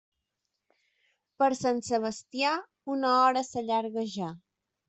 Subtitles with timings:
[1.43, 2.57] Per Sant Sebastià,
[2.97, 4.33] una hora s'allarga ja.